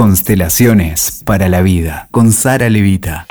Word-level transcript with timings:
Constelaciones 0.00 1.22
para 1.26 1.50
la 1.50 1.60
vida 1.60 2.08
con 2.10 2.32
Sara 2.32 2.70
Levita. 2.70 3.26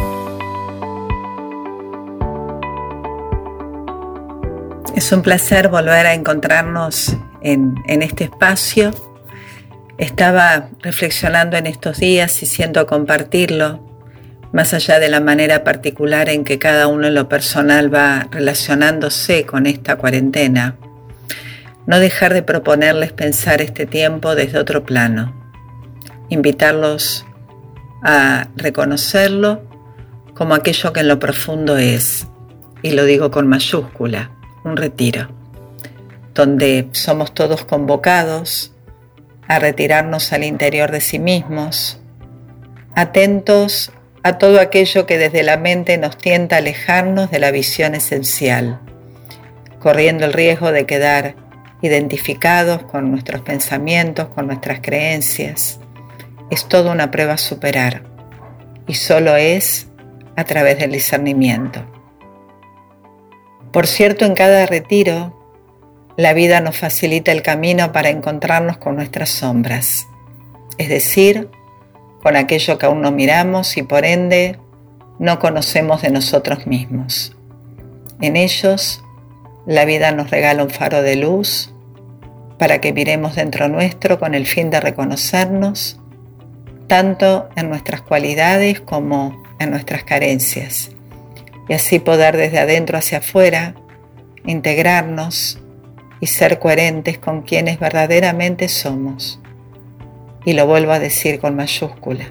Es 4.96 5.12
un 5.12 5.24
placer 5.24 5.70
volver 5.70 6.06
a 6.06 6.14
encontrarnos 6.14 7.18
en, 7.42 7.74
este 7.88 8.26
espacio. 8.26 8.92
Estaba 9.98 10.70
reflexionando 10.84 11.58
en 11.58 11.66
estos 11.66 11.98
días 11.98 12.44
y 12.44 12.46
siento 12.46 12.86
compartirlo, 12.86 13.84
más 14.54 14.76
allá 14.76 15.00
de 15.00 15.10
la 15.10 15.22
manera 15.22 15.64
particular 15.64 16.30
en 16.30 16.44
que 16.44 16.60
cada 16.60 16.86
uno 16.86 17.08
en 17.08 17.16
lo 17.16 17.28
personal 17.28 17.92
va 17.92 18.28
relacionándose 18.30 19.44
con 19.48 19.66
esta 19.66 19.96
cuarentena. 19.96 20.76
No 21.88 21.98
dejar 21.98 22.36
de 22.36 22.44
proponerles 22.44 23.12
pensar 23.12 23.60
este 23.60 23.88
tiempo 23.88 24.36
desde 24.36 24.60
otro 24.60 24.84
plano 24.84 25.39
invitarlos 26.30 27.26
a 28.04 28.48
reconocerlo 28.56 29.64
como 30.34 30.56
aquello 30.56 30.94
que 30.94 31.02
en 31.02 31.08
lo 31.10 31.20
profundo 31.20 31.78
es, 31.78 32.28
y 32.82 32.92
lo 32.92 33.04
digo 33.04 33.30
con 33.30 33.48
mayúscula, 33.48 34.32
un 34.64 34.78
retiro, 34.78 35.30
donde 36.34 36.88
somos 36.92 37.34
todos 37.34 37.66
convocados 37.66 38.74
a 39.48 39.60
retirarnos 39.60 40.32
al 40.32 40.44
interior 40.44 40.92
de 40.92 41.02
sí 41.02 41.20
mismos, 41.20 42.00
atentos 42.96 43.92
a 44.24 44.38
todo 44.38 44.60
aquello 44.60 45.06
que 45.06 45.18
desde 45.18 45.44
la 45.44 45.58
mente 45.58 45.98
nos 45.98 46.18
tienta 46.18 46.56
a 46.56 46.60
alejarnos 46.60 47.32
de 47.32 47.40
la 47.40 47.52
visión 47.52 47.96
esencial, 47.96 48.80
corriendo 49.80 50.26
el 50.26 50.34
riesgo 50.34 50.72
de 50.72 50.86
quedar 50.86 51.36
identificados 51.82 52.84
con 52.84 53.12
nuestros 53.12 53.42
pensamientos, 53.42 54.28
con 54.30 54.48
nuestras 54.48 54.82
creencias, 54.82 55.80
es 56.50 56.68
toda 56.68 56.92
una 56.92 57.12
prueba 57.12 57.34
a 57.34 57.38
superar 57.38 58.04
y 58.88 58.96
solo 58.96 59.36
es 59.36 59.88
a 60.36 60.44
través 60.44 60.80
del 60.80 60.92
discernimiento. 60.92 61.86
Por 63.72 63.86
cierto, 63.86 64.26
en 64.26 64.34
cada 64.34 64.66
retiro, 64.66 65.36
la 66.18 66.34
vida 66.34 66.60
nos 66.60 66.78
facilita 66.78 67.32
el 67.32 67.44
camino 67.44 67.92
para 67.92 68.10
encontrarnos 68.10 68.78
con 68.78 68.96
nuestras 68.96 69.30
sombras, 69.30 70.08
es 70.78 70.90
decir, 70.90 71.50
con 72.24 72.36
aquello 72.36 72.78
que 72.78 72.86
aún 72.86 73.02
no 73.02 73.12
miramos 73.12 73.78
y 73.78 73.84
por 73.84 74.06
ende 74.06 74.60
no 75.20 75.40
conocemos 75.40 76.02
de 76.02 76.10
nosotros 76.10 76.66
mismos. 76.66 77.36
En 78.22 78.36
ellos, 78.36 79.04
la 79.66 79.86
vida 79.86 80.12
nos 80.12 80.32
regala 80.32 80.64
un 80.64 80.70
faro 80.70 81.02
de 81.02 81.16
luz 81.16 81.74
para 82.58 82.82
que 82.82 82.92
miremos 82.92 83.36
dentro 83.36 83.68
nuestro 83.68 84.20
con 84.20 84.34
el 84.34 84.46
fin 84.46 84.70
de 84.70 84.82
reconocernos 84.82 85.99
tanto 86.90 87.48
en 87.56 87.70
nuestras 87.70 88.02
cualidades 88.02 88.82
como 88.82 89.44
en 89.60 89.70
nuestras 89.70 90.04
carencias, 90.04 90.90
y 91.70 91.74
así 91.74 92.00
poder 92.00 92.36
desde 92.36 92.58
adentro 92.58 92.98
hacia 92.98 93.20
afuera 93.20 93.76
integrarnos 94.44 95.60
y 96.20 96.26
ser 96.26 96.58
coherentes 96.58 97.20
con 97.20 97.44
quienes 97.44 97.80
verdaderamente 97.80 98.68
somos. 98.68 99.40
Y 100.46 100.54
lo 100.54 100.66
vuelvo 100.66 100.92
a 100.92 101.00
decir 101.00 101.40
con 101.40 101.56
mayúscula, 101.56 102.26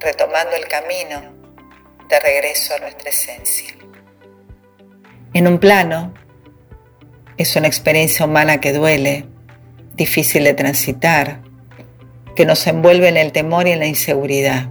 retomando 0.00 0.56
el 0.56 0.66
camino 0.66 1.20
de 2.08 2.18
regreso 2.18 2.74
a 2.74 2.78
nuestra 2.78 3.10
esencia. 3.10 3.74
En 5.34 5.46
un 5.46 5.58
plano, 5.58 6.14
es 7.36 7.54
una 7.56 7.66
experiencia 7.66 8.24
humana 8.24 8.58
que 8.58 8.72
duele, 8.72 9.26
difícil 9.94 10.44
de 10.44 10.54
transitar, 10.54 11.42
que 12.34 12.46
nos 12.46 12.66
envuelve 12.66 13.08
en 13.08 13.16
el 13.16 13.32
temor 13.32 13.66
y 13.66 13.72
en 13.72 13.80
la 13.80 13.86
inseguridad, 13.86 14.68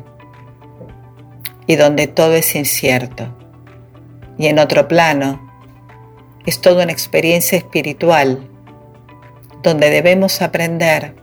y 1.68 1.76
donde 1.76 2.08
todo 2.08 2.34
es 2.34 2.56
incierto. 2.56 3.36
Y 4.38 4.48
en 4.48 4.60
otro 4.60 4.88
plano, 4.88 5.50
es 6.46 6.62
toda 6.62 6.84
una 6.84 6.92
experiencia 6.92 7.58
espiritual, 7.58 8.50
donde 9.62 9.90
debemos 9.90 10.42
aprender, 10.42 11.16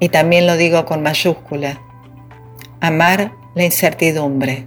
y 0.00 0.08
también 0.08 0.46
lo 0.46 0.56
digo 0.56 0.84
con 0.84 1.02
mayúscula, 1.02 1.80
amar 2.80 3.32
la 3.54 3.64
incertidumbre, 3.64 4.66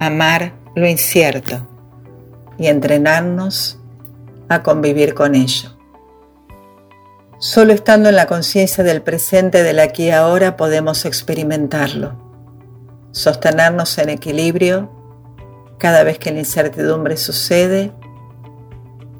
amar 0.00 0.52
lo 0.74 0.86
incierto 0.86 1.66
y 2.58 2.66
entrenarnos 2.66 3.80
a 4.48 4.62
convivir 4.62 5.14
con 5.14 5.34
ello. 5.34 5.75
Solo 7.38 7.74
estando 7.74 8.08
en 8.08 8.16
la 8.16 8.26
conciencia 8.26 8.82
del 8.82 9.02
presente 9.02 9.62
del 9.62 9.78
aquí 9.78 10.04
y 10.04 10.10
ahora 10.10 10.56
podemos 10.56 11.04
experimentarlo, 11.04 12.14
sostenernos 13.12 13.98
en 13.98 14.08
equilibrio 14.08 14.90
cada 15.76 16.02
vez 16.02 16.18
que 16.18 16.32
la 16.32 16.38
incertidumbre 16.38 17.18
sucede, 17.18 17.92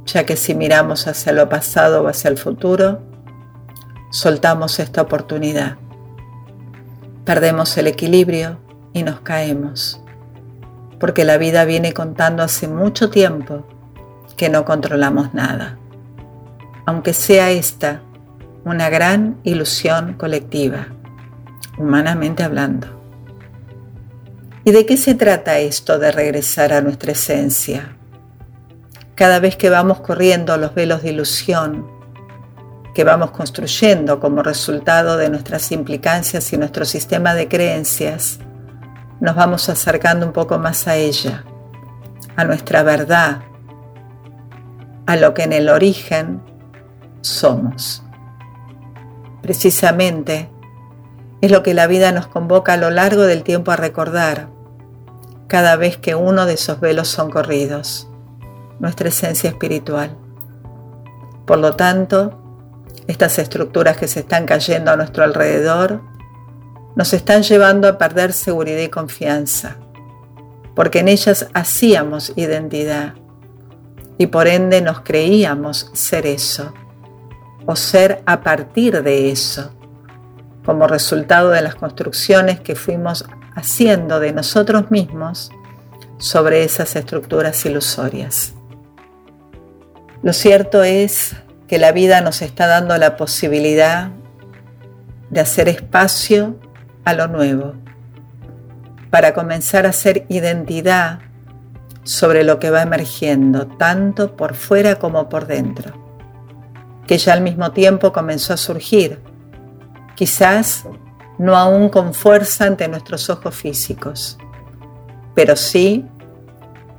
ya 0.06 0.24
que 0.24 0.36
si 0.36 0.54
miramos 0.54 1.06
hacia 1.06 1.32
lo 1.32 1.50
pasado 1.50 2.02
o 2.02 2.08
hacia 2.08 2.30
el 2.30 2.38
futuro, 2.38 3.02
soltamos 4.10 4.78
esta 4.78 5.02
oportunidad. 5.02 5.76
Perdemos 7.26 7.76
el 7.76 7.86
equilibrio 7.86 8.58
y 8.94 9.02
nos 9.02 9.20
caemos, 9.20 10.00
porque 10.98 11.26
la 11.26 11.36
vida 11.36 11.66
viene 11.66 11.92
contando 11.92 12.42
hace 12.42 12.66
mucho 12.66 13.10
tiempo 13.10 13.66
que 14.38 14.48
no 14.48 14.64
controlamos 14.64 15.34
nada. 15.34 15.78
Aunque 16.86 17.12
sea 17.12 17.50
esta 17.50 18.00
una 18.64 18.88
gran 18.88 19.38
ilusión 19.42 20.14
colectiva, 20.14 20.86
humanamente 21.78 22.42
hablando. 22.42 22.86
¿Y 24.64 24.72
de 24.72 24.86
qué 24.86 24.96
se 24.96 25.14
trata 25.14 25.58
esto 25.58 25.98
de 25.98 26.10
regresar 26.10 26.72
a 26.72 26.80
nuestra 26.80 27.12
esencia? 27.12 27.96
Cada 29.14 29.38
vez 29.38 29.56
que 29.56 29.70
vamos 29.70 30.00
corriendo 30.00 30.56
los 30.56 30.74
velos 30.74 31.02
de 31.02 31.10
ilusión, 31.10 31.86
que 32.94 33.04
vamos 33.04 33.30
construyendo 33.30 34.20
como 34.20 34.42
resultado 34.42 35.16
de 35.16 35.28
nuestras 35.28 35.70
implicancias 35.70 36.52
y 36.52 36.56
nuestro 36.56 36.84
sistema 36.84 37.34
de 37.34 37.48
creencias, 37.48 38.38
nos 39.20 39.34
vamos 39.34 39.68
acercando 39.68 40.24
un 40.24 40.32
poco 40.32 40.58
más 40.58 40.86
a 40.88 40.96
ella, 40.96 41.44
a 42.36 42.44
nuestra 42.44 42.82
verdad, 42.82 43.42
a 45.06 45.16
lo 45.16 45.34
que 45.34 45.42
en 45.42 45.52
el 45.52 45.68
origen 45.68 46.42
somos. 47.26 48.02
Precisamente 49.42 50.50
es 51.40 51.50
lo 51.50 51.62
que 51.62 51.74
la 51.74 51.86
vida 51.86 52.12
nos 52.12 52.26
convoca 52.26 52.74
a 52.74 52.76
lo 52.76 52.90
largo 52.90 53.22
del 53.22 53.42
tiempo 53.42 53.70
a 53.70 53.76
recordar 53.76 54.48
cada 55.48 55.76
vez 55.76 55.96
que 55.96 56.14
uno 56.14 56.46
de 56.46 56.54
esos 56.54 56.80
velos 56.80 57.08
son 57.08 57.30
corridos, 57.30 58.08
nuestra 58.80 59.08
esencia 59.08 59.50
espiritual. 59.50 60.16
Por 61.46 61.58
lo 61.58 61.76
tanto, 61.76 62.42
estas 63.06 63.38
estructuras 63.38 63.96
que 63.96 64.08
se 64.08 64.20
están 64.20 64.46
cayendo 64.46 64.90
a 64.90 64.96
nuestro 64.96 65.22
alrededor 65.22 66.00
nos 66.96 67.12
están 67.12 67.42
llevando 67.42 67.86
a 67.86 67.98
perder 67.98 68.32
seguridad 68.32 68.80
y 68.80 68.88
confianza, 68.88 69.76
porque 70.74 71.00
en 71.00 71.08
ellas 71.08 71.48
hacíamos 71.54 72.32
identidad 72.34 73.14
y 74.18 74.26
por 74.26 74.48
ende 74.48 74.80
nos 74.80 75.02
creíamos 75.02 75.90
ser 75.92 76.26
eso 76.26 76.72
o 77.66 77.74
ser 77.74 78.22
a 78.26 78.40
partir 78.42 79.02
de 79.02 79.30
eso, 79.30 79.72
como 80.64 80.86
resultado 80.86 81.50
de 81.50 81.62
las 81.62 81.74
construcciones 81.74 82.60
que 82.60 82.76
fuimos 82.76 83.26
haciendo 83.54 84.20
de 84.20 84.32
nosotros 84.32 84.90
mismos 84.90 85.50
sobre 86.18 86.64
esas 86.64 86.96
estructuras 86.96 87.64
ilusorias. 87.66 88.54
Lo 90.22 90.32
cierto 90.32 90.82
es 90.82 91.36
que 91.66 91.78
la 91.78 91.92
vida 91.92 92.20
nos 92.20 92.40
está 92.42 92.66
dando 92.66 92.96
la 92.96 93.16
posibilidad 93.16 94.10
de 95.30 95.40
hacer 95.40 95.68
espacio 95.68 96.56
a 97.04 97.14
lo 97.14 97.26
nuevo, 97.26 97.74
para 99.10 99.34
comenzar 99.34 99.86
a 99.86 99.90
hacer 99.90 100.26
identidad 100.28 101.20
sobre 102.04 102.44
lo 102.44 102.58
que 102.58 102.70
va 102.70 102.82
emergiendo, 102.82 103.66
tanto 103.66 104.36
por 104.36 104.54
fuera 104.54 104.96
como 104.96 105.28
por 105.28 105.46
dentro 105.46 106.05
que 107.06 107.18
ya 107.18 107.32
al 107.32 107.40
mismo 107.40 107.72
tiempo 107.72 108.12
comenzó 108.12 108.52
a 108.52 108.56
surgir, 108.56 109.22
quizás 110.14 110.84
no 111.38 111.56
aún 111.56 111.88
con 111.88 112.14
fuerza 112.14 112.64
ante 112.64 112.88
nuestros 112.88 113.30
ojos 113.30 113.54
físicos, 113.54 114.38
pero 115.34 115.54
sí, 115.56 116.04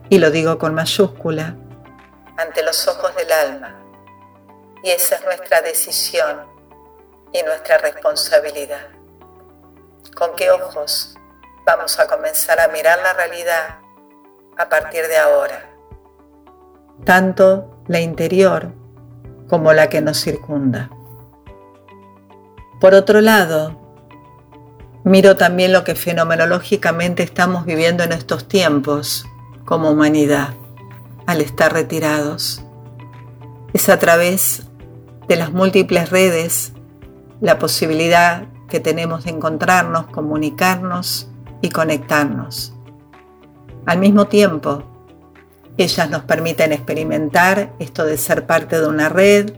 y 0.09 0.19
lo 0.19 0.31
digo 0.31 0.57
con 0.57 0.74
mayúscula, 0.74 1.56
ante 2.38 2.63
los 2.63 2.88
ojos 2.88 3.15
del 3.15 3.31
alma. 3.31 3.75
Y 4.83 4.89
esa 4.92 5.15
es 5.15 5.25
nuestra 5.25 5.62
decisión 5.62 6.45
y 7.33 7.42
nuestra 7.44 7.80
responsabilidad. 7.80 8.88
¿Con 10.15 10.36
qué 10.36 10.51
ojos 10.51 11.15
vamos 11.65 12.00
a 12.00 12.07
comenzar 12.07 12.59
a 12.59 12.68
mirar 12.69 13.00
la 13.00 13.13
realidad 13.13 13.80
a 14.57 14.69
partir 14.69 15.07
de 15.07 15.18
ahora? 15.18 15.69
Tanto 17.04 17.81
la 17.88 18.00
interior 18.00 18.71
como 19.47 19.73
la 19.73 19.89
que 19.89 20.01
nos 20.01 20.21
circunda. 20.21 20.89
Por 22.79 22.94
otro 22.94 23.21
lado, 23.21 23.88
Miro 25.07 25.38
también 25.38 25.71
lo 25.71 25.85
que 25.85 25.95
fenomenológicamente 25.95 27.23
estamos 27.23 27.63
viviendo 27.63 28.03
en 28.03 28.11
estos 28.11 28.49
tiempos 28.49 29.25
como 29.63 29.89
humanidad 29.89 30.49
al 31.25 31.39
estar 31.39 31.71
retirados. 31.71 32.61
Es 33.71 33.88
a 33.88 33.99
través 33.99 34.63
de 35.29 35.38
las 35.38 35.53
múltiples 35.53 36.09
redes 36.09 36.73
la 37.39 37.57
posibilidad 37.57 38.47
que 38.67 38.81
tenemos 38.81 39.23
de 39.23 39.31
encontrarnos, 39.31 40.07
comunicarnos 40.07 41.29
y 41.61 41.69
conectarnos. 41.69 42.73
Al 43.85 43.99
mismo 43.99 44.25
tiempo, 44.25 44.83
ellas 45.77 46.09
nos 46.09 46.24
permiten 46.24 46.74
experimentar 46.74 47.71
esto 47.79 48.06
de 48.06 48.18
ser 48.18 48.45
parte 48.45 48.79
de 48.79 48.88
una 48.88 49.09
red, 49.09 49.53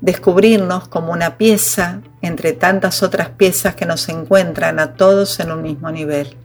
descubrirnos 0.00 0.88
como 0.88 1.12
una 1.12 1.36
pieza 1.36 2.00
entre 2.22 2.52
tantas 2.52 3.02
otras 3.02 3.30
piezas 3.30 3.74
que 3.74 3.86
nos 3.86 4.08
encuentran 4.08 4.78
a 4.78 4.94
todos 4.94 5.40
en 5.40 5.50
un 5.50 5.62
mismo 5.62 5.90
nivel, 5.90 6.36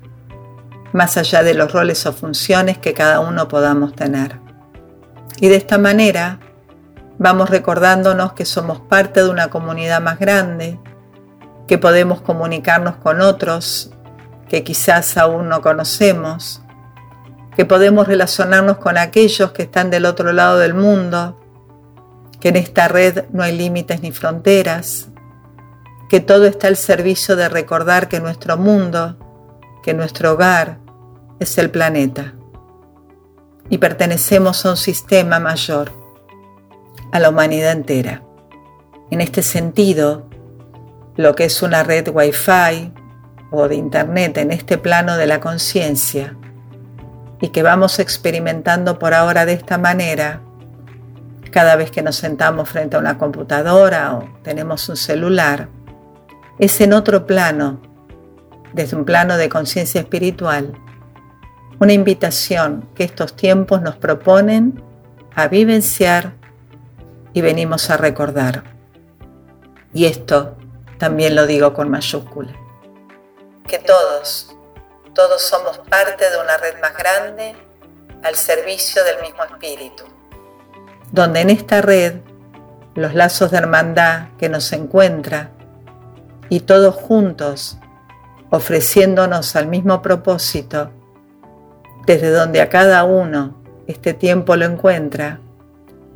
más 0.93 1.17
allá 1.17 1.43
de 1.43 1.53
los 1.53 1.71
roles 1.71 2.05
o 2.05 2.13
funciones 2.13 2.77
que 2.77 2.93
cada 2.93 3.19
uno 3.19 3.47
podamos 3.47 3.95
tener. 3.95 4.39
Y 5.39 5.49
de 5.49 5.55
esta 5.55 5.77
manera 5.77 6.39
vamos 7.17 7.49
recordándonos 7.49 8.33
que 8.33 8.45
somos 8.45 8.79
parte 8.81 9.23
de 9.23 9.29
una 9.29 9.49
comunidad 9.49 10.01
más 10.01 10.19
grande, 10.19 10.79
que 11.67 11.77
podemos 11.77 12.21
comunicarnos 12.21 12.97
con 12.97 13.21
otros 13.21 13.91
que 14.49 14.63
quizás 14.63 15.17
aún 15.17 15.49
no 15.49 15.61
conocemos, 15.61 16.61
que 17.55 17.65
podemos 17.65 18.07
relacionarnos 18.07 18.77
con 18.77 18.97
aquellos 18.97 19.51
que 19.51 19.63
están 19.63 19.89
del 19.89 20.05
otro 20.05 20.33
lado 20.33 20.59
del 20.59 20.73
mundo, 20.73 21.39
que 22.39 22.49
en 22.49 22.57
esta 22.57 22.87
red 22.87 23.25
no 23.31 23.43
hay 23.43 23.57
límites 23.57 24.01
ni 24.01 24.11
fronteras, 24.11 25.07
que 26.09 26.19
todo 26.19 26.45
está 26.45 26.67
al 26.67 26.75
servicio 26.75 27.35
de 27.35 27.49
recordar 27.49 28.09
que 28.09 28.19
nuestro 28.19 28.57
mundo, 28.57 29.17
que 29.83 29.93
nuestro 29.93 30.33
hogar 30.33 30.79
es 31.39 31.57
el 31.57 31.69
planeta 31.69 32.33
y 33.69 33.77
pertenecemos 33.77 34.65
a 34.65 34.71
un 34.71 34.77
sistema 34.77 35.39
mayor, 35.39 35.91
a 37.11 37.19
la 37.19 37.29
humanidad 37.29 37.71
entera. 37.71 38.21
En 39.11 39.21
este 39.21 39.41
sentido, 39.41 40.27
lo 41.15 41.35
que 41.35 41.45
es 41.45 41.61
una 41.63 41.83
red 41.83 42.09
Wi-Fi 42.13 42.93
o 43.51 43.67
de 43.67 43.75
Internet 43.75 44.37
en 44.37 44.51
este 44.51 44.77
plano 44.77 45.15
de 45.15 45.25
la 45.25 45.39
conciencia 45.39 46.35
y 47.41 47.49
que 47.49 47.63
vamos 47.63 47.99
experimentando 47.99 48.99
por 48.99 49.13
ahora 49.13 49.45
de 49.45 49.53
esta 49.53 49.77
manera, 49.77 50.41
cada 51.51 51.75
vez 51.75 51.91
que 51.91 52.01
nos 52.01 52.15
sentamos 52.15 52.69
frente 52.69 52.95
a 52.95 52.99
una 52.99 53.17
computadora 53.17 54.15
o 54.15 54.29
tenemos 54.43 54.89
un 54.89 54.97
celular, 54.97 55.69
es 56.59 56.79
en 56.81 56.93
otro 56.93 57.25
plano, 57.25 57.81
desde 58.73 58.95
un 58.97 59.05
plano 59.05 59.37
de 59.37 59.49
conciencia 59.49 60.01
espiritual, 60.01 60.73
una 61.79 61.93
invitación 61.93 62.89
que 62.95 63.03
estos 63.03 63.35
tiempos 63.35 63.81
nos 63.81 63.95
proponen 63.95 64.81
a 65.35 65.47
vivenciar 65.47 66.33
y 67.33 67.41
venimos 67.41 67.89
a 67.89 67.97
recordar. 67.97 68.63
Y 69.93 70.05
esto 70.05 70.55
también 70.97 71.35
lo 71.35 71.45
digo 71.45 71.73
con 71.73 71.89
mayúscula. 71.89 72.53
Que 73.67 73.79
todos, 73.79 74.55
todos 75.15 75.41
somos 75.41 75.79
parte 75.89 76.29
de 76.29 76.37
una 76.37 76.57
red 76.57 76.79
más 76.81 76.95
grande 76.95 77.55
al 78.21 78.35
servicio 78.35 79.01
del 79.05 79.21
mismo 79.21 79.43
espíritu, 79.45 80.03
donde 81.11 81.39
en 81.39 81.49
esta 81.49 81.81
red 81.81 82.15
los 82.95 83.13
lazos 83.13 83.51
de 83.51 83.57
hermandad 83.57 84.27
que 84.37 84.49
nos 84.49 84.71
encuentra 84.73 85.51
y 86.49 86.59
todos 86.59 86.95
juntos 86.95 87.77
ofreciéndonos 88.49 89.55
al 89.55 89.67
mismo 89.67 90.01
propósito, 90.01 90.91
desde 92.05 92.29
donde 92.29 92.61
a 92.61 92.69
cada 92.69 93.03
uno 93.05 93.63
este 93.87 94.13
tiempo 94.13 94.55
lo 94.57 94.65
encuentra, 94.65 95.39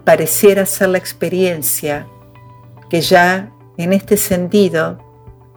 pareciera 0.03 0.65
ser 0.65 0.89
la 0.89 0.97
experiencia 0.97 2.05
que 2.89 3.01
ya 3.01 3.51
en 3.77 3.93
este 3.93 4.17
sentido 4.17 4.99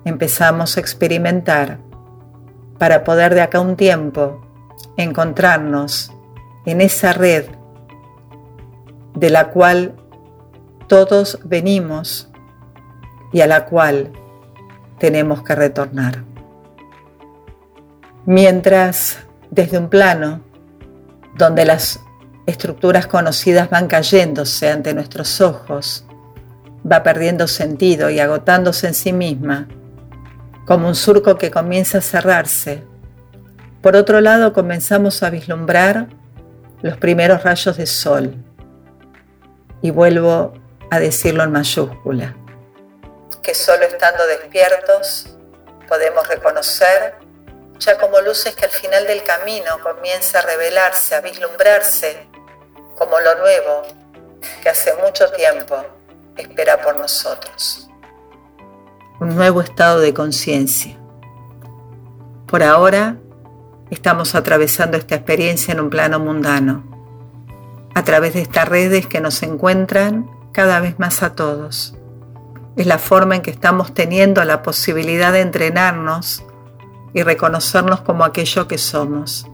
empezamos 0.05 0.77
a 0.77 0.81
experimentar 0.81 1.79
para 2.83 3.05
poder 3.05 3.33
de 3.33 3.43
acá 3.43 3.61
un 3.61 3.77
tiempo 3.77 4.41
encontrarnos 4.97 6.13
en 6.67 6.81
esa 6.81 7.13
red 7.13 7.45
de 9.15 9.31
la 9.31 9.51
cual 9.51 9.95
todos 10.89 11.39
venimos 11.45 12.29
y 13.33 13.41
a 13.41 13.47
la 13.47 13.67
cual 13.67 14.11
tenemos 14.99 15.45
que 15.45 15.55
retornar. 15.55 16.25
Mientras 18.27 19.17
desde 19.53 19.79
un 19.79 19.89
plano 19.89 20.41
donde 21.39 21.65
las 21.65 22.01
estructuras 22.47 23.07
conocidas 23.07 23.71
van 23.71 23.87
cayéndose 23.87 24.73
ante 24.73 24.93
nuestros 24.93 25.41
ojos, 25.41 26.05
va 26.85 27.05
perdiendo 27.05 27.47
sentido 27.47 28.11
y 28.11 28.19
agotándose 28.19 28.89
en 28.89 28.95
sí 28.95 29.13
misma, 29.13 29.69
como 30.67 30.89
un 30.89 30.95
surco 30.95 31.37
que 31.37 31.51
comienza 31.51 31.99
a 31.99 32.01
cerrarse. 32.01 32.83
Por 33.83 33.97
otro 33.97 34.21
lado, 34.21 34.53
comenzamos 34.53 35.23
a 35.23 35.31
vislumbrar 35.31 36.09
los 36.83 36.97
primeros 36.97 37.43
rayos 37.43 37.77
de 37.77 37.87
sol. 37.87 38.35
Y 39.81 39.91
vuelvo 39.91 40.55
a 40.91 41.01
decirlo 41.01 41.43
en 41.43 41.51
mayúscula, 41.51 42.37
que 43.43 43.55
solo 43.55 43.85
estando 43.85 44.25
despiertos 44.27 45.37
podemos 45.89 46.27
reconocer 46.29 47.15
ya 47.79 47.99
como 47.99 48.21
luces 48.21 48.55
que 48.55 48.67
al 48.67 48.71
final 48.71 49.07
del 49.07 49.25
camino 49.25 49.81
comienza 49.83 50.39
a 50.39 50.43
revelarse, 50.43 51.17
a 51.17 51.21
vislumbrarse 51.21 52.29
como 52.97 53.19
lo 53.19 53.35
nuevo 53.37 53.83
que 54.63 54.69
hace 54.69 54.95
mucho 55.03 55.31
tiempo 55.33 55.85
espera 56.37 56.81
por 56.81 56.97
nosotros. 56.97 57.89
Un 59.23 59.37
nuevo 59.37 59.61
estado 59.61 60.01
de 60.01 60.13
conciencia. 60.13 60.99
Por 62.49 62.65
ahora 62.65 63.19
estamos 63.89 64.35
atravesando 64.35 64.97
esta 64.97 65.15
experiencia 65.15 65.71
en 65.71 65.79
un 65.79 65.91
plano 65.91 66.19
mundano, 66.19 66.83
a 67.95 68.03
través 68.03 68.35
de 68.35 68.41
estas 68.41 68.67
redes 68.67 69.07
que 69.07 69.21
nos 69.21 69.45
encuentran 69.45 70.29
cada 70.51 70.81
vez 70.81 70.99
más 70.99 71.23
a 71.23 71.37
todos. 71.37 71.97
Es 72.75 72.89
la 72.89 72.99
forma 72.99 73.37
en 73.37 73.43
que 73.43 73.53
estamos 73.53 73.95
teniendo 73.95 74.43
la 74.43 74.61
posibilidad 74.65 75.33
de 75.33 75.43
entrenarnos 75.43 76.43
y 77.15 77.23
reconocernos 77.23 78.01
como 78.01 78.25
aquello 78.25 78.67
que 78.67 78.77
somos, 78.77 79.47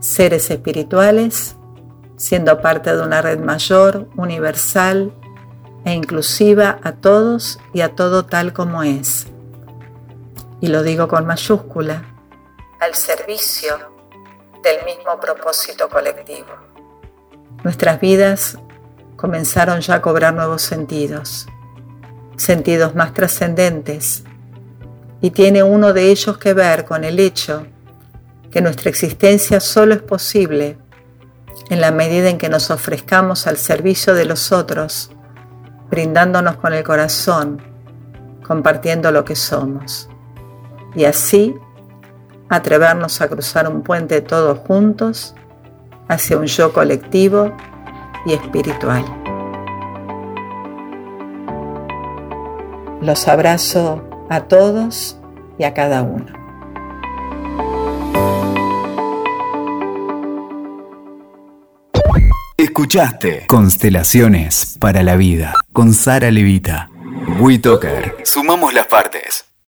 seres 0.00 0.50
espirituales, 0.50 1.56
siendo 2.18 2.60
parte 2.60 2.94
de 2.94 3.02
una 3.02 3.22
red 3.22 3.40
mayor, 3.40 4.06
universal 4.18 5.14
e 5.86 5.92
inclusiva 5.92 6.80
a 6.82 6.92
todos 6.92 7.60
y 7.72 7.80
a 7.80 7.94
todo 7.94 8.26
tal 8.26 8.52
como 8.52 8.82
es. 8.82 9.28
Y 10.60 10.66
lo 10.66 10.82
digo 10.82 11.06
con 11.06 11.24
mayúscula, 11.24 12.02
al 12.80 12.94
servicio 12.94 13.78
del 14.64 14.84
mismo 14.84 15.18
propósito 15.20 15.88
colectivo. 15.88 16.48
Nuestras 17.62 18.00
vidas 18.00 18.58
comenzaron 19.14 19.80
ya 19.80 19.94
a 19.94 20.02
cobrar 20.02 20.34
nuevos 20.34 20.62
sentidos, 20.62 21.46
sentidos 22.36 22.96
más 22.96 23.14
trascendentes 23.14 24.24
y 25.20 25.30
tiene 25.30 25.62
uno 25.62 25.92
de 25.92 26.10
ellos 26.10 26.36
que 26.36 26.52
ver 26.52 26.84
con 26.84 27.04
el 27.04 27.20
hecho 27.20 27.64
que 28.50 28.60
nuestra 28.60 28.90
existencia 28.90 29.60
solo 29.60 29.94
es 29.94 30.02
posible 30.02 30.78
en 31.70 31.80
la 31.80 31.92
medida 31.92 32.28
en 32.28 32.38
que 32.38 32.48
nos 32.48 32.70
ofrezcamos 32.70 33.46
al 33.46 33.56
servicio 33.56 34.14
de 34.14 34.24
los 34.24 34.50
otros, 34.50 35.10
brindándonos 35.96 36.56
con 36.56 36.74
el 36.74 36.84
corazón, 36.84 37.58
compartiendo 38.46 39.10
lo 39.10 39.24
que 39.24 39.34
somos. 39.34 40.10
Y 40.94 41.06
así 41.06 41.54
atrevernos 42.50 43.22
a 43.22 43.28
cruzar 43.28 43.66
un 43.66 43.80
puente 43.82 44.20
todos 44.20 44.58
juntos 44.58 45.34
hacia 46.06 46.36
un 46.36 46.44
yo 46.44 46.74
colectivo 46.74 47.50
y 48.26 48.34
espiritual. 48.34 49.06
Los 53.00 53.26
abrazo 53.26 54.04
a 54.28 54.42
todos 54.42 55.18
y 55.56 55.64
a 55.64 55.72
cada 55.72 56.02
uno. 56.02 56.45
Escuchaste 62.76 63.46
Constelaciones 63.46 64.76
para 64.78 65.02
la 65.02 65.16
Vida 65.16 65.54
con 65.72 65.94
Sara 65.94 66.30
Levita. 66.30 66.90
WeToker. 67.40 68.16
Sumamos 68.22 68.74
las 68.74 68.86
partes. 68.86 69.45